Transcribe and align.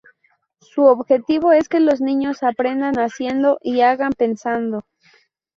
Su 0.61 0.85
objetivo 0.85 1.51
es 1.51 1.69
que 1.69 1.79
los 1.79 2.01
niños 2.01 2.41
aprendan 2.41 2.95
haciendo 2.95 3.59
y 3.61 3.81
hagan 3.81 4.13
pensando. 4.13 4.81